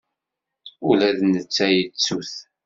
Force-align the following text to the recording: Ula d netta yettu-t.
Ula 0.87 1.09
d 1.17 1.19
netta 1.31 1.67
yettu-t. 1.75 2.33